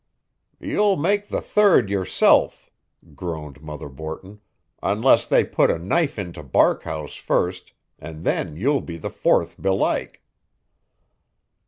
[0.59, 2.71] "You'll make the third yourself,"
[3.13, 4.41] groaned Mother Borton,
[4.81, 10.23] "unless they put a knife into Barkhouse, first, and then you'll be the fourth belike."